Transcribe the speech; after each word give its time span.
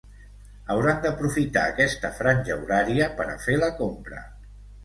Hauran 0.75 1.03
d’aprofitar 1.03 1.65
aquesta 1.73 2.11
franja 2.21 2.57
horària 2.63 3.11
per 3.21 3.29
a 3.35 3.39
fer 3.47 3.59
la 3.67 3.73
compra. 3.83 4.27